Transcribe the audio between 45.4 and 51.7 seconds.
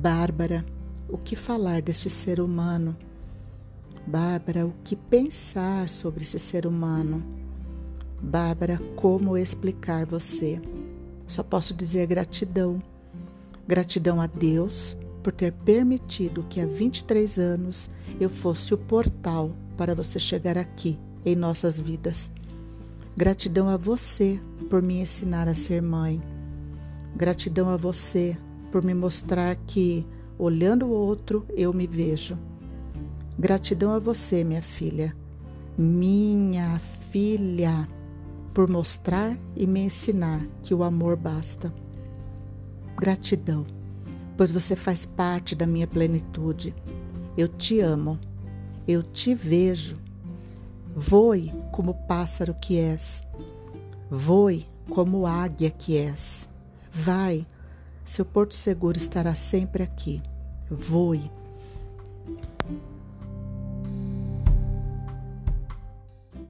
da minha plenitude. Eu te amo, eu te vejo. Voe